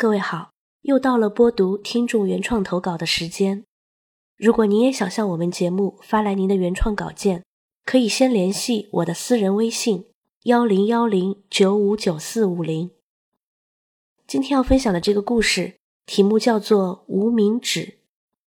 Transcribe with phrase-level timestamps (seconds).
[0.00, 3.64] 各位好，又到了播读听众原创投稿的时间。
[4.36, 7.42] 如果您也想向我们节目发来您的原创稿件，
[7.84, 10.04] 可以先联系我的私人微信
[10.44, 12.92] 幺零幺零九五九四五零。
[14.24, 15.74] 今天要分享的这个故事
[16.06, 17.80] 题目叫做《无名指》，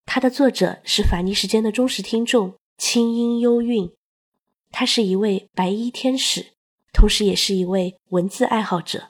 [0.07, 3.91] 它的作者是法尼时间的忠实听众清音幽韵，
[4.71, 6.53] 他是一位白衣天使，
[6.93, 9.10] 同时也是一位文字爱好者。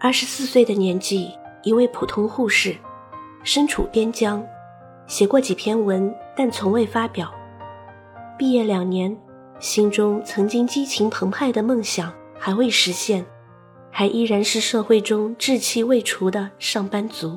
[0.00, 1.28] 二十四岁的年纪，
[1.64, 2.76] 一位普通护士，
[3.42, 4.46] 身处边疆，
[5.08, 7.28] 写过几篇文，但从未发表。
[8.38, 9.16] 毕业两年，
[9.58, 13.26] 心中曾经激情澎湃的梦想还未实现，
[13.90, 17.36] 还依然是社会中稚气未除的上班族。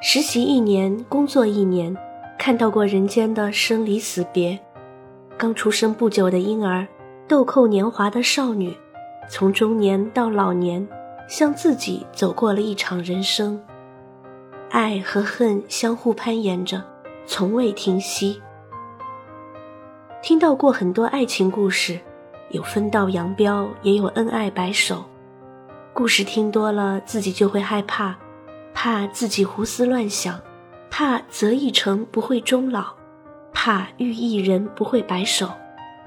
[0.00, 1.96] 实习一年，工作一年，
[2.36, 4.58] 看到过人间的生离死别，
[5.38, 6.84] 刚出生不久的婴儿，
[7.28, 8.76] 豆蔻年华的少女。
[9.28, 10.86] 从中年到老年，
[11.28, 13.60] 向自己走过了一场人生，
[14.70, 16.82] 爱和恨相互攀岩着，
[17.26, 18.40] 从未停息。
[20.22, 21.98] 听到过很多爱情故事，
[22.50, 25.04] 有分道扬镳，也有恩爱白首。
[25.92, 28.16] 故事听多了，自己就会害怕，
[28.74, 30.40] 怕自己胡思乱想，
[30.90, 32.94] 怕择一城不会终老，
[33.52, 35.48] 怕遇一人不会白首，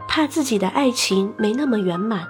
[0.07, 2.27] 怕自己的爱情没那么圆满。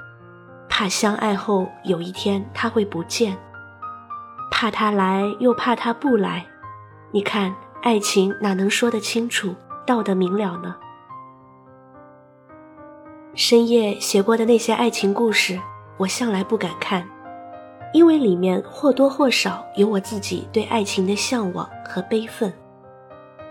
[0.70, 3.38] 怕相爱后有一天他会不见，
[4.52, 6.46] 怕他来又怕他不来。
[7.12, 10.76] 你看，爱情哪能说得清楚、道得明了呢？
[13.34, 15.60] 深夜写过的那些爱情故事，
[15.98, 17.08] 我向来不敢看，
[17.94, 22.52] 因为里面或多或少有我自己对爱情的向往和悲愤，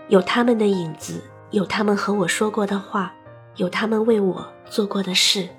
[0.09, 3.13] 有他们的影子，有他们和我说过的话，
[3.55, 5.49] 有他们为我做过的事。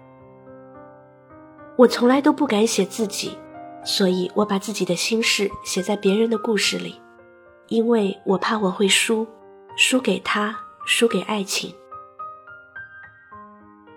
[1.78, 3.38] 我从来都不敢写自己，
[3.84, 7.00] 所以我把自己的心事写在别人的故事里，
[7.68, 9.24] 因为我怕我会输，
[9.76, 11.72] 输给他，输给爱情。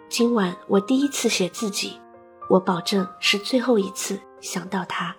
[0.07, 1.99] 今晚我第一次写自己，
[2.47, 5.15] 我保证是最后一次想到他。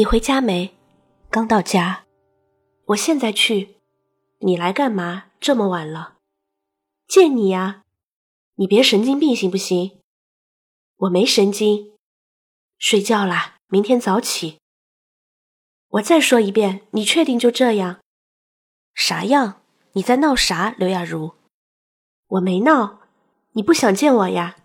[0.00, 0.74] 你回家没？
[1.28, 2.06] 刚到家。
[2.86, 3.76] 我现在去。
[4.38, 5.24] 你来干嘛？
[5.38, 6.16] 这么晚了。
[7.06, 7.82] 见你呀。
[8.54, 10.00] 你别神经病行不行？
[10.96, 11.98] 我没神经。
[12.78, 14.58] 睡觉啦，明天早起。
[15.88, 18.00] 我再说一遍，你确定就这样？
[18.94, 19.60] 啥样？
[19.92, 21.34] 你在闹啥，刘雅茹？
[22.26, 23.00] 我没闹。
[23.52, 24.56] 你不想见我呀？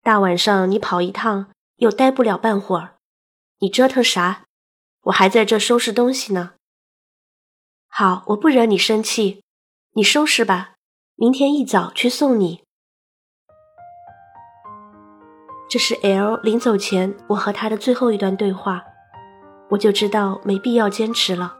[0.00, 3.00] 大晚上你跑一趟，又待不了半会儿。
[3.62, 4.42] 你折腾啥？
[5.02, 6.54] 我还在这收拾东西呢。
[7.86, 9.44] 好，我不惹你生气，
[9.92, 10.72] 你收拾吧。
[11.14, 12.64] 明天一早去送你。
[15.70, 18.82] 这是 L 临走前我和他的最后一段对话，
[19.70, 21.56] 我就知道没必要坚持了。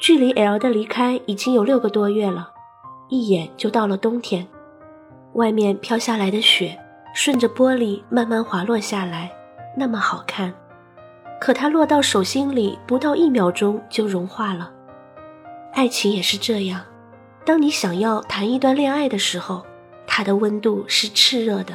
[0.00, 2.52] 距离 L 的离开已经有六个多月了，
[3.08, 4.48] 一眼就到了冬天，
[5.34, 6.80] 外面飘下来的雪。
[7.14, 9.30] 顺着玻璃慢慢滑落下来，
[9.76, 10.52] 那么好看。
[11.40, 14.72] 可它落到手心里，不到一秒钟就融化了。
[15.72, 16.80] 爱情也是这样，
[17.44, 19.64] 当你想要谈一段恋爱的时候，
[20.06, 21.74] 它的温度是炽热的；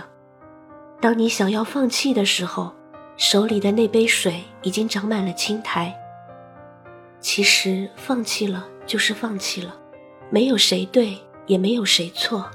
[1.00, 2.74] 当你想要放弃的时候，
[3.16, 5.94] 手里的那杯水已经长满了青苔。
[7.22, 9.76] 其实放弃了就是放弃了，
[10.30, 12.50] 没有谁对，也没有谁错。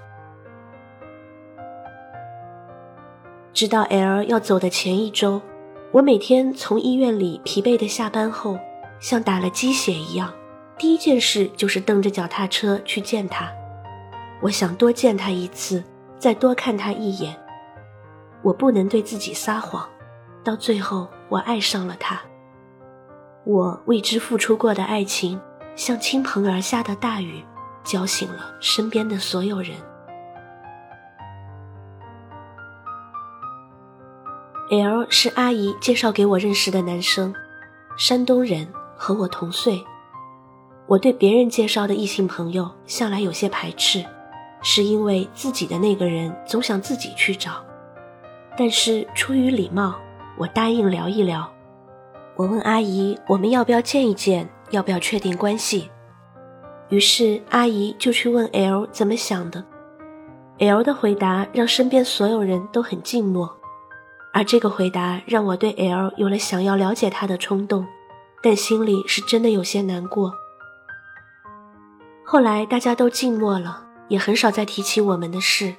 [3.55, 5.41] 直到 L 要走的前一周，
[5.93, 8.59] 我每天从医院里疲惫的下班后，
[8.99, 10.35] 像打了鸡血一样，
[10.77, 13.49] 第一件事就是蹬着脚踏车去见他。
[14.43, 15.85] 我想多见他一次，
[16.19, 17.37] 再多看他一眼。
[18.43, 19.89] 我不能对自己撒谎，
[20.43, 22.21] 到最后我爱上了他。
[23.45, 25.41] 我为之付出过的爱情，
[25.77, 27.45] 像倾盆而下的大雨，
[27.85, 29.77] 浇醒了身边的所有人。
[34.71, 37.35] L 是阿姨介绍给我认识的男生，
[37.99, 38.67] 山东人，
[38.97, 39.85] 和我同岁。
[40.87, 44.03] 我对别人介绍的异性朋友向来有些排斥，
[44.63, 47.63] 是因为自己的那个人总想自己去找。
[48.57, 49.97] 但是出于礼貌，
[50.39, 51.47] 我答应聊一聊。
[52.35, 55.91] 我问阿姨，我们要不要见一见，要不要确定关系？
[56.89, 59.63] 于是阿姨就去问 L 怎么想的。
[60.59, 63.55] L 的回答让身边所有人都很静默，
[64.35, 67.87] 而这个回答让我对 L 有了想要了解他的冲动，
[68.43, 70.35] 但心里是真的有些难过。
[72.25, 75.77] 后来大家都静默了，也很少再提起我们的事。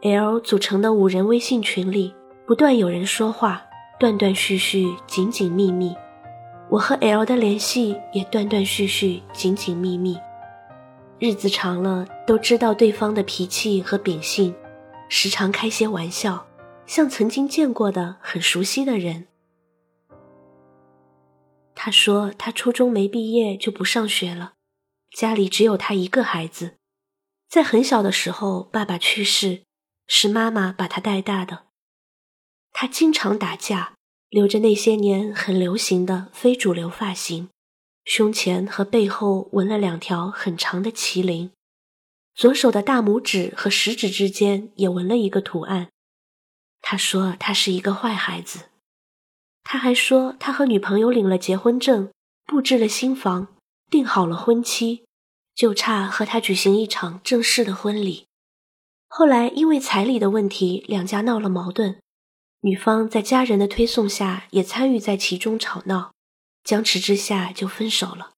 [0.00, 2.14] L 组成的五人微信群里，
[2.46, 3.62] 不断有人说话，
[4.00, 5.94] 断断续续，紧紧密密。
[6.70, 10.18] 我和 L 的联系也断断续续，紧紧密密。
[11.18, 14.54] 日子长了，都知道对方的脾气和秉性，
[15.10, 16.46] 时常开些玩笑，
[16.92, 19.26] 像曾经见过的很熟悉的人。
[21.74, 24.52] 他说他初中没毕业就不上学了。
[25.10, 26.74] 家里只有他一个孩子，
[27.48, 29.62] 在很小的时候，爸爸去世，
[30.06, 31.68] 是妈妈把他带大的。
[32.72, 33.94] 他经常打架，
[34.28, 37.48] 留着那些年很流行的非主流发型，
[38.04, 41.52] 胸前和背后纹了两条很长的麒麟，
[42.34, 45.88] 左手的大拇指和食指之间也纹了一个图案。
[46.82, 48.66] 他说他是一个坏孩子，
[49.64, 52.12] 他还说他和女朋友领了结婚证，
[52.44, 53.48] 布置了新房。
[53.90, 55.04] 定好了婚期，
[55.54, 58.26] 就差和他举行一场正式的婚礼。
[59.06, 62.00] 后来因为彩礼的问题，两家闹了矛盾，
[62.62, 66.14] 女方在家人的推送下也参与在其中吵闹，
[66.64, 68.30] 僵持之下就分手了。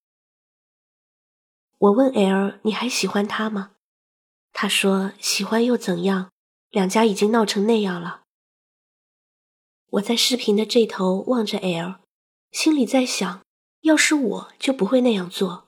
[1.79, 3.70] 我问 L：“ 你还喜欢他吗？”
[4.52, 6.32] 他说：“喜欢又怎样？
[6.70, 8.23] 两家已经闹成那样了。”
[9.94, 11.96] 我在视频的这头望着 L，
[12.50, 13.43] 心里在想。
[13.82, 15.67] 要是我就不会那样做，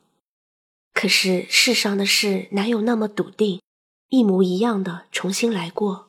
[0.95, 3.61] 可是世上的事哪有那么笃定，
[4.09, 6.09] 一模一样的重新来过？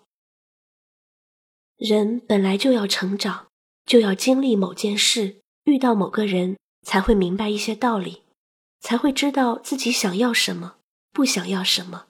[1.76, 3.48] 人本来就要成长，
[3.86, 8.24] 就要经历某件事，遇到某个人，才会明白一些道理，
[8.80, 10.78] 才会知道自己想要什么，
[11.12, 12.08] 不想要什么，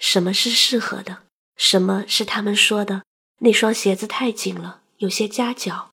[0.00, 1.22] 什么是适合的，
[1.56, 3.04] 什么是他们说的
[3.38, 5.90] 那双鞋子太紧了，有些夹角。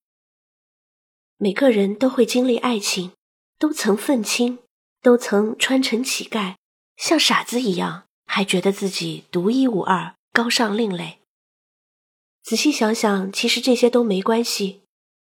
[1.36, 3.12] 每个人都会经历爱情。
[3.59, 4.59] 都曾愤青，
[5.01, 6.57] 都曾穿成乞丐，
[6.95, 11.18] 像傻子一样，还觉得自己独一无二、高尚另类。
[12.44, 14.81] 仔细想想，其实这些都没关系，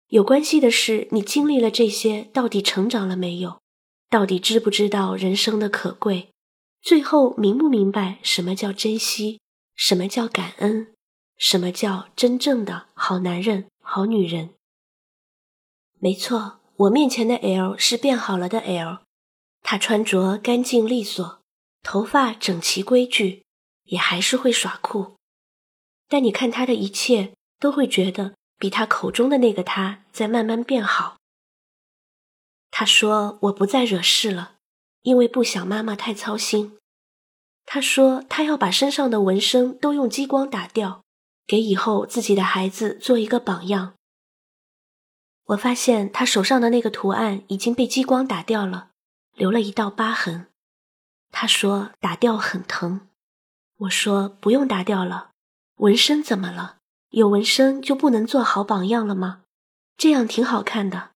[0.08, 3.60] 有关系的是你经历了这些，到底成长了没有？
[4.08, 6.30] 到底知不知道人生的可贵？
[6.80, 9.38] 最后明不明白什么叫珍惜？
[9.76, 10.93] 什么叫感恩？
[11.36, 14.54] 什么叫真正的好男人、好女人？
[15.98, 16.60] 没错。
[16.76, 18.98] 我面前的 L 是变好了的 L，
[19.62, 21.40] 他穿着干净利索，
[21.84, 23.44] 头发整齐规矩，
[23.84, 25.14] 也还是会耍酷。
[26.08, 31.14] 但你看他的一切，都会觉得比他口中的那个他在慢慢变好。
[32.72, 34.56] 他说：“我不再惹事了，
[35.02, 36.76] 因为不想妈妈太操心。”
[37.64, 41.03] 他说：“他要把身上的纹身都用激光打掉，
[41.46, 43.94] 给以后自己的孩子做一个榜样。”
[45.48, 48.90] 我发现他手上的那个图案已经被激光打掉了，
[49.34, 50.46] 留了一道疤痕。
[51.30, 53.08] 他说打掉很疼，
[53.76, 55.32] 我说不用打掉了。
[55.76, 56.78] 纹身怎么了？
[57.10, 59.42] 有纹身就不能做好榜样了吗？
[59.96, 61.10] 这样挺好看的。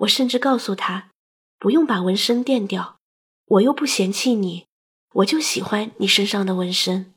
[0.00, 1.10] 我甚至告诉他，
[1.58, 2.98] 不用把纹身垫掉，
[3.46, 4.66] 我又不嫌弃你，
[5.14, 7.14] 我就喜欢你身上的纹身，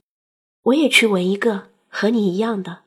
[0.62, 2.84] 我也去纹一个和你一样的。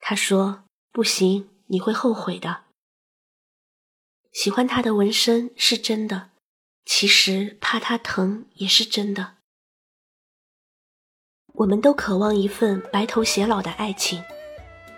[0.00, 1.50] 他说不行。
[1.68, 2.66] 你会后悔的。
[4.32, 6.30] 喜欢他的纹身是真的，
[6.84, 9.34] 其实怕他疼也是真的。
[11.54, 14.22] 我们都渴望一份白头偕老的爱情，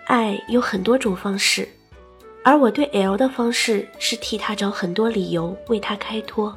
[0.05, 1.67] 爱有很多种方式，
[2.43, 6.55] 而我对 L 的方式是替他找很多理由，为他开脱，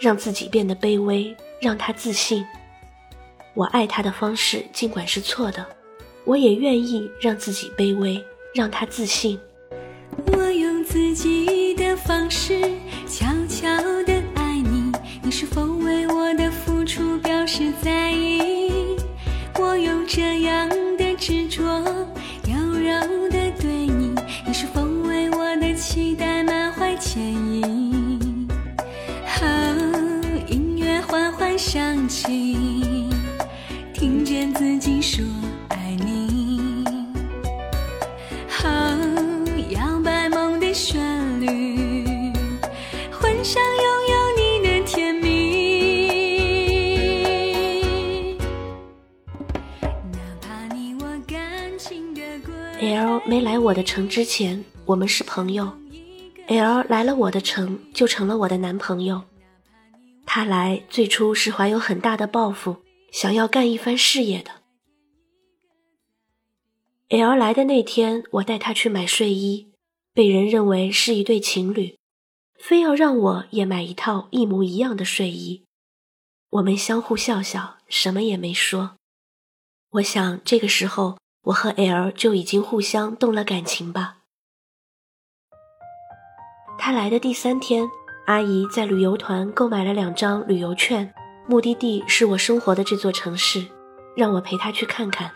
[0.00, 2.42] 让自己变得卑微，让他自信。
[3.52, 5.76] 我爱他的方式尽管是错的，
[6.24, 8.22] 我也愿意让自己卑微。
[8.54, 9.40] 让他自信。
[10.26, 12.60] 我用自己的方式
[13.08, 13.66] 悄悄
[14.04, 18.94] 地爱你，你是否为我的付出表示在意？
[19.58, 21.62] 我用这样的执着
[22.44, 24.14] 柔柔地对你，
[24.46, 27.62] 你是否为我的期待满怀歉意？
[29.40, 32.41] 哦，音乐缓缓响起，
[53.82, 55.76] 的城之前，我们是朋友
[56.46, 59.24] ；L 来了我的城，就成了我的男朋友。
[60.24, 62.76] 他来最初是怀有很大的抱负，
[63.10, 64.52] 想要干一番事业的。
[67.08, 69.72] L 来的那天，我带他去买睡衣，
[70.14, 71.98] 被人认为是一对情侣，
[72.56, 75.64] 非要让我也买一套一模一样的睡衣。
[76.50, 78.94] 我们相互笑笑，什么也没说。
[79.94, 84.18] 我想这个时候，我和 L 就已经互相动了感情吧。
[86.78, 87.88] 他来的第三天，
[88.26, 91.12] 阿姨在旅游团购买了两张旅游券，
[91.48, 93.66] 目的地是我生活的这座城市，
[94.16, 95.32] 让我陪她去看看。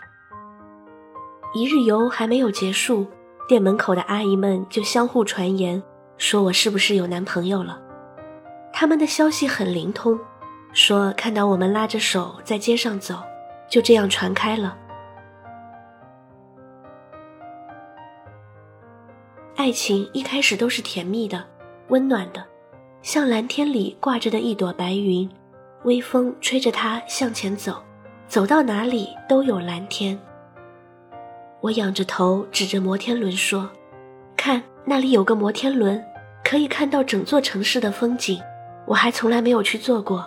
[1.53, 3.05] 一日游还没有结束，
[3.47, 5.81] 店门口的阿姨们就相互传言，
[6.17, 7.81] 说我是不是有男朋友了。
[8.71, 10.17] 他们的消息很灵通，
[10.71, 13.15] 说看到我们拉着手在街上走。
[13.69, 14.77] 就这样传开了。
[19.57, 21.43] 爱情一开始都是甜蜜的、
[21.87, 22.45] 温暖的，
[23.01, 25.27] 像蓝天里挂着的一朵白云，
[25.83, 27.83] 微风吹着它向前走，
[28.27, 30.17] 走到哪里都有蓝天。
[31.59, 33.67] 我仰着头指着摩天轮说
[34.37, 36.01] ：“看，那里有个摩天轮，
[36.43, 38.39] 可以看到整座城市的风景，
[38.85, 40.23] 我还从来没有去坐过。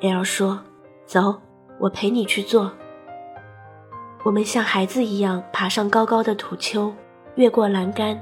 [0.00, 0.58] ”L 说
[1.04, 1.38] ：“走。”
[1.80, 2.72] 我陪你去做。
[4.22, 6.94] 我们像孩子一样爬上高高的土丘，
[7.36, 8.16] 越过栏杆，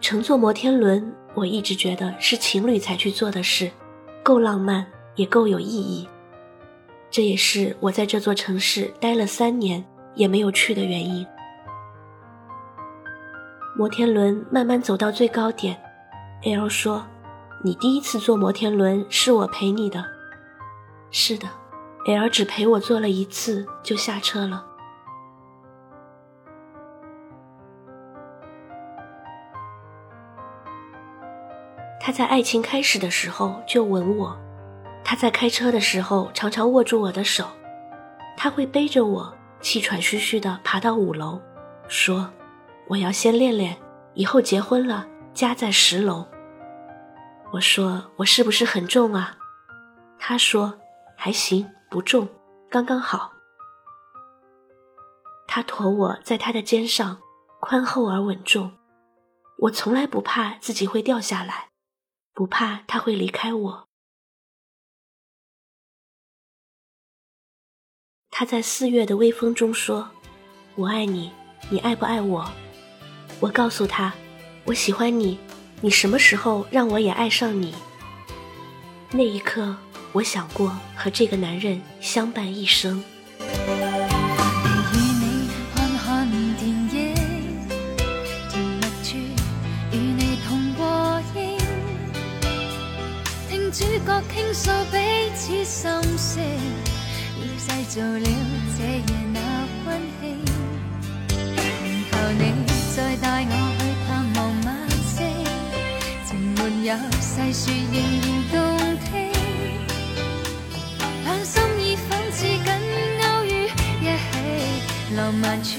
[0.00, 1.12] 乘坐摩天轮。
[1.34, 3.68] 我一直觉得是情侣才去做的事，
[4.22, 6.08] 够浪漫，也够有意义。
[7.10, 11.26] 这也是我在这座城市待了三年也没有去的原因。
[13.76, 15.76] 摩天轮慢慢走到最高点
[16.44, 17.04] ，L 说
[17.64, 20.04] ：“你第一次坐摩天轮是我陪你的。”
[21.10, 21.48] 是的。
[22.06, 24.64] L 只陪我坐了一次就下车了。
[32.06, 34.38] 他在爱情开始的时候就吻我，
[35.02, 37.46] 他在开车的时候常常握住我的手，
[38.36, 41.40] 他会背着我气喘吁吁的爬到五楼，
[41.88, 42.30] 说
[42.88, 43.78] ：“我要先练练，
[44.12, 46.26] 以后结婚了家在十楼。”
[47.52, 49.38] 我说：“我是不是很重啊？”
[50.20, 50.78] 他说
[51.16, 52.28] ：“还行。”不重，
[52.68, 53.32] 刚刚好。
[55.46, 57.16] 他驮我在他的肩上，
[57.60, 58.72] 宽厚而稳重。
[59.60, 61.68] 我从来不怕自己会掉下来，
[62.34, 63.88] 不怕他会离开我。
[68.28, 70.10] 他在四月的微风中说
[70.76, 71.32] ：“我爱你，
[71.70, 72.52] 你爱不爱我？”
[73.40, 74.12] 我告诉他
[74.66, 75.38] ：“我喜欢你，
[75.80, 77.74] 你什么时候让我也爱上你？”
[79.10, 79.74] 那一刻。
[80.14, 83.02] 我想过和这个男人相伴一生。
[94.04, 94.98] 觉倾诉彼
[95.34, 96.42] 此心声，
[97.40, 98.26] 已制造了
[98.76, 99.38] 这夜那
[99.86, 99.88] 温
[100.20, 100.22] 馨。
[101.56, 102.42] 然后你
[102.94, 104.68] 再带我去探望晚
[105.06, 105.18] 星，
[106.26, 108.54] 情没有细说，仍然动
[109.04, 109.08] 听。
[111.24, 112.62] 两心已仿似紧
[113.20, 113.48] 勾于
[114.02, 114.32] 一起，
[115.16, 115.70] 浪漫处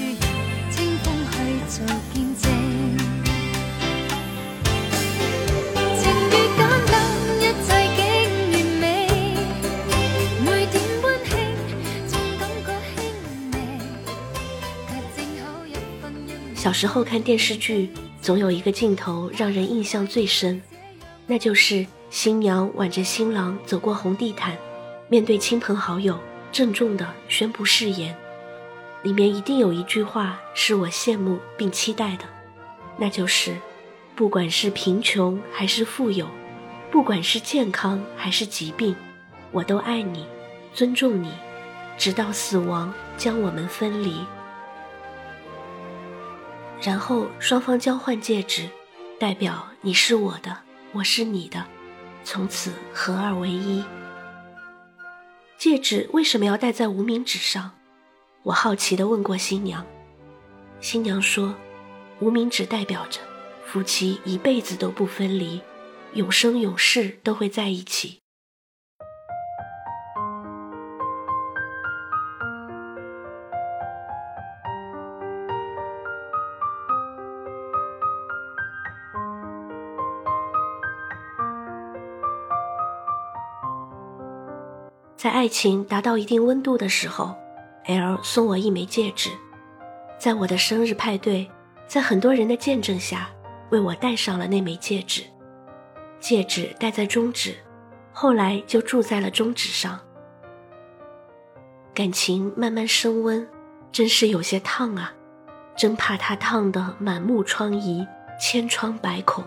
[0.72, 1.34] 清风去
[1.68, 1.74] 做
[2.12, 2.35] 见证。
[16.66, 17.88] 小时候看电视剧，
[18.20, 20.60] 总有一个镜头让人印象最深，
[21.24, 24.58] 那就是新娘挽着新郎走过红地毯，
[25.08, 26.18] 面对亲朋好友，
[26.50, 28.12] 郑重地宣布誓言。
[29.04, 32.24] 里面一定有一句话是我羡慕并期待的，
[32.98, 33.54] 那就是：
[34.16, 36.26] 不管是贫穷还是富有，
[36.90, 38.96] 不管是健康还是疾病，
[39.52, 40.26] 我都爱你，
[40.74, 41.30] 尊重你，
[41.96, 44.16] 直到死亡将我们分离。
[46.80, 48.68] 然后双方交换戒指，
[49.18, 50.56] 代表你是我的，
[50.92, 51.64] 我是你的，
[52.22, 53.82] 从此合二为一。
[55.58, 57.72] 戒指为什么要戴在无名指上？
[58.42, 59.84] 我好奇地问过新娘，
[60.80, 61.54] 新娘说
[62.20, 63.20] ：“无名指代表着
[63.64, 65.60] 夫妻一辈子都不分离，
[66.12, 68.20] 永生永世都会在一起。”
[85.16, 87.34] 在爱情达到一定温度的时候。
[87.86, 89.30] L 送我一枚戒指，
[90.18, 91.48] 在我的生日派对，
[91.86, 93.30] 在很多人的见证下，
[93.70, 95.22] 为我戴上了那枚戒指。
[96.18, 97.54] 戒指戴在中指，
[98.12, 100.00] 后来就住在了中指上。
[101.94, 103.48] 感情慢慢升温，
[103.92, 105.14] 真是有些烫啊，
[105.76, 108.04] 真怕它烫得满目疮痍，
[108.40, 109.44] 千疮百孔。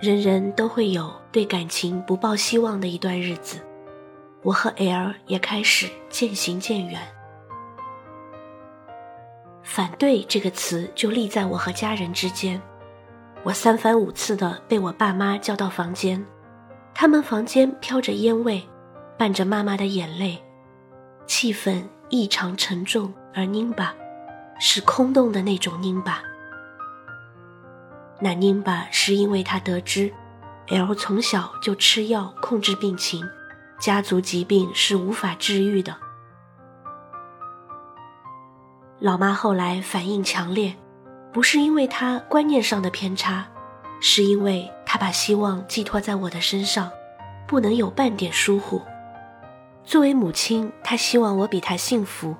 [0.00, 3.58] 人人都会有对感情不抱希望的一段日子，
[4.42, 7.00] 我和 L 也开始渐行渐远。
[9.60, 12.62] 反对这个词就立在我和家人之间，
[13.42, 16.24] 我三番五次的被我爸妈叫到房间，
[16.94, 18.62] 他们房间飘着烟味，
[19.18, 20.40] 伴着妈妈的眼泪，
[21.26, 23.92] 气氛异常沉重而拧巴，
[24.60, 26.22] 是空洞的那种拧巴。
[28.20, 30.12] 那宁巴是因为他得知
[30.68, 33.24] ，L 从小就吃药控制病情，
[33.78, 35.96] 家族疾病是无法治愈的。
[38.98, 40.74] 老妈后来反应强烈，
[41.32, 43.46] 不是因为她观念上的偏差，
[44.00, 46.90] 是因为她把希望寄托在我的身上，
[47.46, 48.82] 不能有半点疏忽。
[49.84, 52.34] 作为母亲，她希望我比她幸福；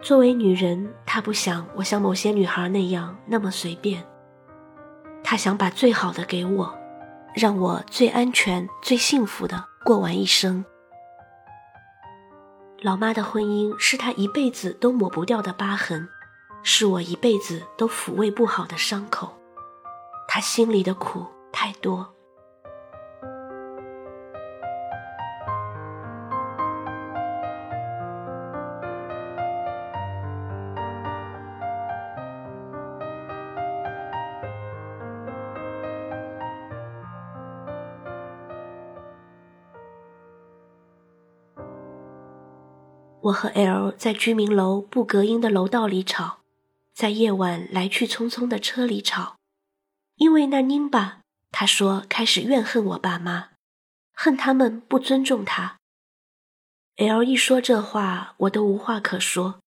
[0.00, 4.02] 作为女人，她不想我像某些女孩那样那么随便。
[5.32, 6.78] 他想把最好的给我，
[7.34, 10.62] 让我最安全、最幸福的过完一生。
[12.82, 16.06] 老妈的婚姻是他一辈子都抹不掉的疤痕，
[16.62, 19.32] 是我一辈子都抚慰不好的伤口。
[20.28, 22.11] 他心里的苦太多。
[43.22, 46.40] 我和 L 在居民楼不隔音的楼道里吵，
[46.92, 49.36] 在夜晚来去匆匆的车里吵，
[50.16, 51.20] 因为那宁巴，
[51.52, 53.50] 他说开始怨恨我爸妈，
[54.12, 55.78] 恨他们不尊重他。
[56.96, 59.60] L 一说这话，我都无话可说，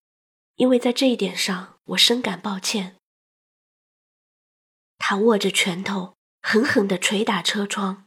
[0.56, 2.98] 因为在这一点上我深感抱歉。
[4.98, 8.04] 他握着拳头，狠狠地捶打车窗，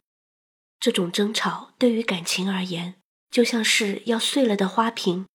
[0.79, 5.25] 这种争吵对于感情而言，就像是要碎了的花瓶。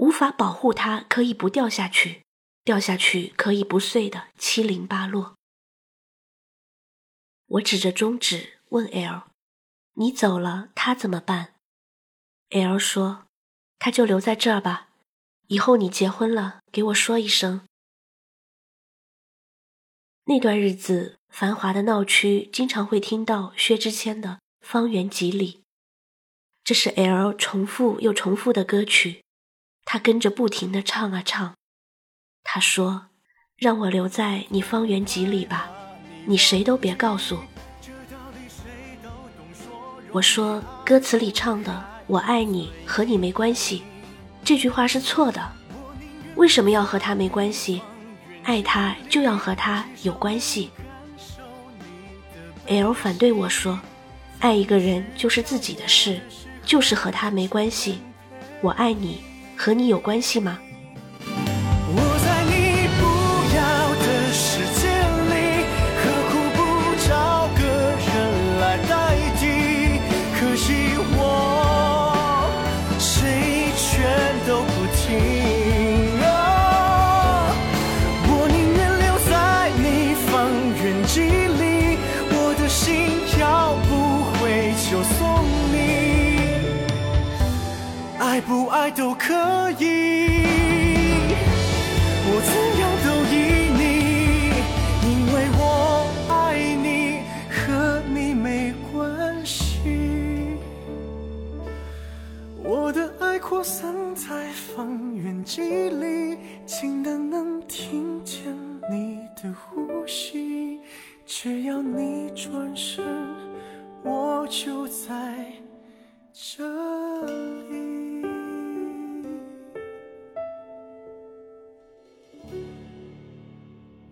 [0.00, 2.24] 无法保护它，可以不掉下去，
[2.64, 5.36] 掉下去可以不碎的七零八落。
[7.46, 9.24] 我指着中指问 L：“
[9.94, 11.54] 你走了，他怎么办
[12.48, 13.26] ？”L 说
[13.78, 14.88] ：“他就留在这儿吧，
[15.48, 17.66] 以后你结婚了，给我说一声。”
[20.24, 24.28] 那段日子，繁华的闹区经常会听到薛之谦的
[24.66, 25.52] 《方圆几里》，
[26.64, 29.22] 这是 L 重复又重复的歌曲。
[29.92, 31.56] 他跟着不停地唱啊唱，
[32.44, 33.06] 他说
[33.58, 35.68] ：“让我留在你方圆几里吧，
[36.26, 37.40] 你谁都别告诉。”
[40.12, 43.82] 我说：“歌词里唱的‘我爱你’和你没关系，
[44.44, 45.50] 这句话是错的。
[46.36, 47.82] 为什么要和他没关系？
[48.44, 50.70] 爱他就要和他有关系。
[52.68, 53.80] ”L 反对我说
[54.38, 56.20] ：“爱一个人就是自己的事，
[56.64, 57.98] 就是和他没关系。
[58.60, 59.28] 我爱你。”
[59.62, 60.58] 和你有关系吗？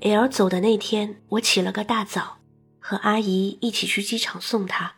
[0.00, 2.38] L 走的那天，我起了个大早，
[2.78, 4.94] 和阿姨一起去机场送他。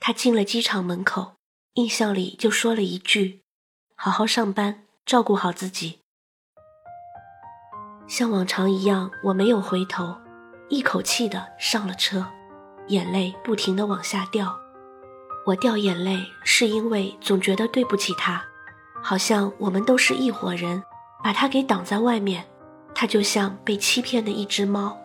[0.00, 1.34] 他进了机场门口，
[1.74, 3.42] 印象里就说了一句
[3.94, 5.98] ：“好好上班，照顾好自己。”
[8.08, 10.16] 像往常一样，我没有回头，
[10.70, 12.26] 一口气的上了车，
[12.88, 14.58] 眼泪不停的往下掉。
[15.46, 18.42] 我掉眼泪是因为总觉得对不起他，
[19.02, 20.82] 好像我们都是一伙人，
[21.22, 22.46] 把他给挡在外面，
[22.94, 24.96] 他就像被欺骗的一只猫。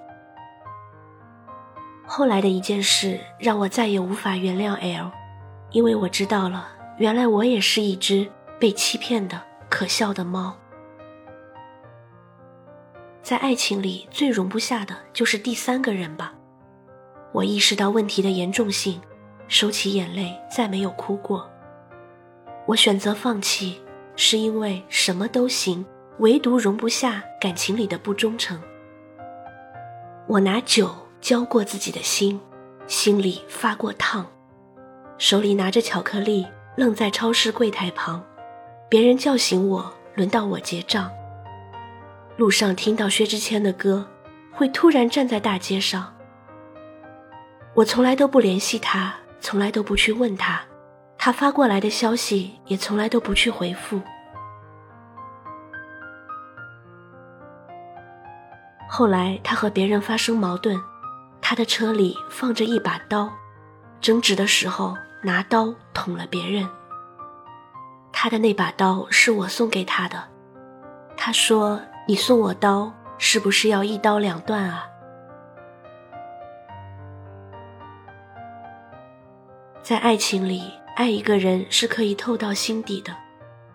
[2.06, 5.12] 后来的一件事让我再也无法原谅 L，
[5.72, 10.58] 因为我知道了，原来我也是一只被欺骗的可笑的猫。
[13.22, 16.34] 在爱情里最容不下的就是第三个人吧。
[17.32, 19.02] 我意识到问题的严重性。
[19.52, 21.50] 收起眼泪，再没有哭过。
[22.68, 23.82] 我选择放弃，
[24.16, 25.84] 是因为什么都行，
[26.20, 28.62] 唯独容不下感情里的不忠诚。
[30.28, 32.40] 我拿酒浇过自己的心，
[32.88, 34.26] 心里发过烫，
[35.18, 38.24] 手里拿着巧克力，愣在超市柜台旁。
[38.88, 41.12] 别人叫醒我，轮到我结账。
[42.38, 44.08] 路上听到薛之谦的歌，
[44.52, 46.16] 会突然站在大街上。
[47.74, 49.14] 我从来都不联系他。
[49.42, 50.62] 从来都不去问他，
[51.18, 54.02] 他发过来的消息也从来都不去回复。
[59.00, 60.78] 后来他和别人发生矛盾，
[61.42, 63.32] 他的车里放着一把刀，
[64.02, 66.68] 争执的时候拿刀捅了别人。
[68.12, 70.22] 他的那把刀是我送给他的，
[71.16, 74.86] 他说：“你送我刀，是不是要一刀两断啊？”
[79.82, 83.16] 在爱情里，爱一个人是可以透到心底的，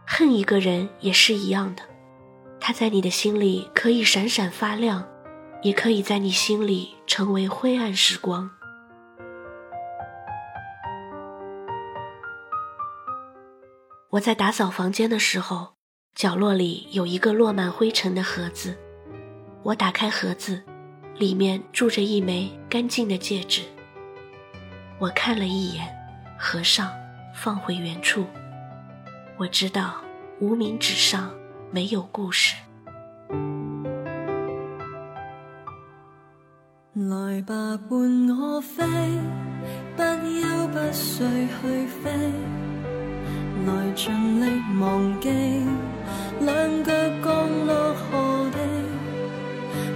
[0.06, 1.82] 恨一个人也是一样的。
[2.60, 5.06] 他在你的心里可以闪闪发亮，
[5.64, 8.50] 也可以在你心里成为灰暗时光。
[14.10, 15.74] 我在打扫房间的时候，
[16.14, 18.76] 角落里有一个落满灰尘的盒子，
[19.62, 20.62] 我打开盒子，
[21.16, 23.62] 里面住着一枚干净的戒指。
[24.98, 25.92] 我看了一眼。
[26.36, 26.92] 合上，
[27.34, 28.26] 放回原处。
[29.38, 29.94] 我知道，
[30.40, 31.32] 无名指上
[31.70, 32.54] 没有故事。
[36.94, 38.84] 来吧，伴我飞，
[39.96, 42.08] 不休不睡去飞，
[43.66, 45.28] 来尽力忘记
[46.38, 46.92] 两脚
[47.24, 48.58] 降落何地。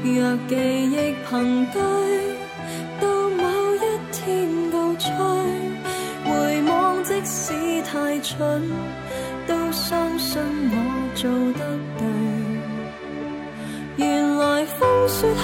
[0.03, 0.57] 若记
[0.91, 1.79] 忆凭据。
[3.01, 3.45] 到某
[3.77, 3.79] 一
[4.11, 5.09] 天告吹。
[6.25, 8.61] 回望，即使太蠢，
[9.47, 10.77] 都相信我
[11.15, 12.08] 做得对。
[15.09, 15.38] 说可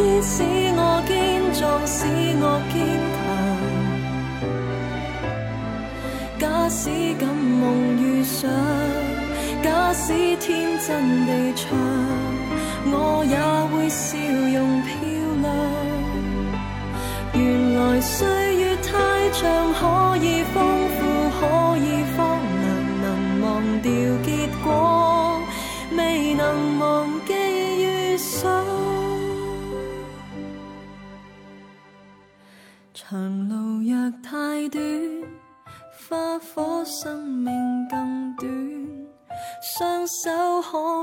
[0.00, 0.42] 以使
[0.76, 1.12] 我坚
[1.52, 2.06] 壮，使
[2.40, 2.74] 我坚
[3.14, 3.22] 强。
[6.40, 6.88] 假使
[7.20, 7.62] 敢梦
[8.02, 8.50] 遇上，
[9.62, 11.78] 假使天真地唱，
[12.86, 13.36] 我也
[13.70, 14.16] 会笑